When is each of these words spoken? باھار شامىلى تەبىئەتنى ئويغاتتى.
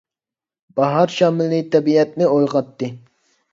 باھار 0.79 1.13
شامىلى 1.17 1.61
تەبىئەتنى 1.77 2.33
ئويغاتتى. 2.33 2.93